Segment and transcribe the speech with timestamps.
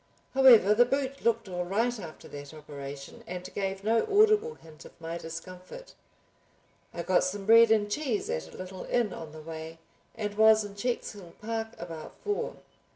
[0.33, 4.99] However, the boot looked all right after that operation and gave no audible hint of
[4.99, 5.93] my discomfort.
[6.91, 9.77] I got some bread and cheese at a little inn on the way,
[10.15, 12.55] and was in Checkshill park about four.